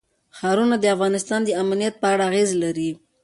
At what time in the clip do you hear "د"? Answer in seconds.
0.79-0.85, 1.45-1.49